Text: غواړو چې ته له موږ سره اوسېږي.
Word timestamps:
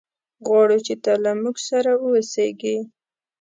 غواړو 0.45 0.77
چې 0.87 0.93
ته 1.03 1.11
له 1.23 1.31
موږ 1.41 1.55
سره 1.69 1.91
اوسېږي. 2.03 2.77